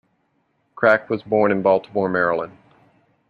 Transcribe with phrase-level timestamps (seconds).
[0.75, 2.57] Krack was born in Baltimore, Maryland.